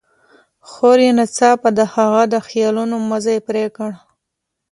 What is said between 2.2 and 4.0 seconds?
د خيالونو مزی پرې کړ.